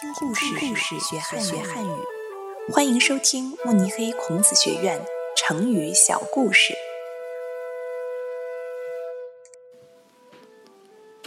[0.00, 1.90] 听故事，故事学汉学汉语。
[2.72, 5.04] 欢迎收听慕尼黑孔子学院
[5.36, 6.74] 成语小故事。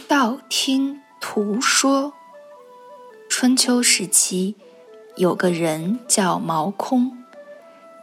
[0.08, 2.14] 道听途说。
[3.28, 4.56] 春秋时期，
[5.14, 7.24] 有个人叫毛空，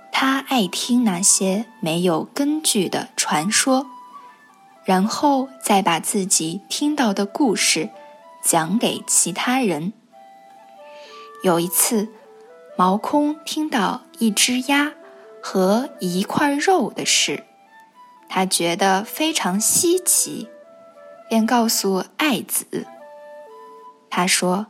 [0.10, 3.88] 他爱听那些没有根据的传说，
[4.86, 7.90] 然后再把自己听到的故事
[8.42, 9.92] 讲给其他人。
[11.44, 12.08] 有一次，
[12.78, 14.92] 毛空听到一只鸭
[15.42, 17.46] 和一块肉的事，
[18.30, 20.48] 他觉得非常稀奇，
[21.28, 22.86] 便告诉爱子。
[24.12, 24.68] 他说：“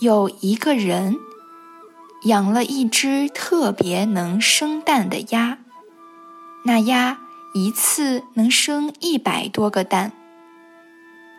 [0.00, 1.18] 有一个人
[2.22, 5.58] 养了一只特别能生蛋的鸭，
[6.64, 7.18] 那鸭
[7.52, 10.12] 一次能生一百多个蛋。”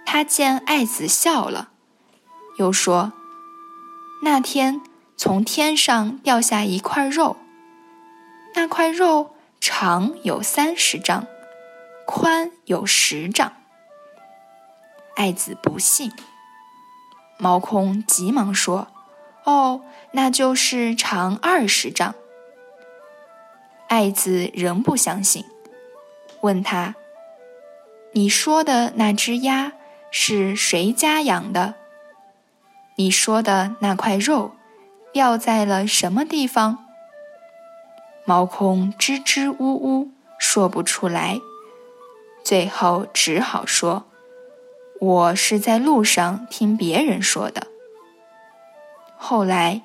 [0.05, 1.69] 他见爱子笑了，
[2.57, 3.13] 又说。
[4.23, 4.81] 那天
[5.17, 7.37] 从天上掉下一块肉，
[8.53, 11.25] 那块肉长有三十丈，
[12.05, 13.53] 宽有十丈。
[15.15, 16.11] 爱子不信，
[17.39, 18.89] 毛空急忙说
[19.43, 22.13] ：“哦，那就是长二十丈。”
[23.89, 25.45] 爱子仍不相信，
[26.41, 26.93] 问他
[28.13, 29.73] ：“你说的那只鸭
[30.11, 31.73] 是谁家养的？”
[33.01, 34.51] 你说的那块肉，
[35.11, 36.85] 掉在了什么地方？
[38.25, 41.39] 毛空支支吾吾说不出来，
[42.43, 44.05] 最后只好说
[45.01, 47.65] ：“我是在路上听别人说的。”
[49.17, 49.81] 后来，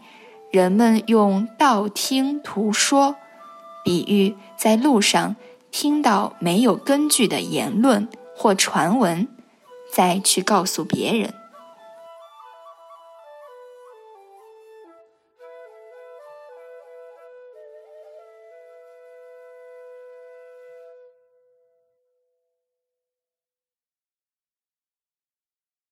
[0.50, 3.16] 人们用“道听途说”
[3.82, 5.36] 比喻在路上
[5.70, 8.06] 听到没有根据的言论
[8.36, 9.26] 或传闻，
[9.90, 11.32] 再去告诉别人。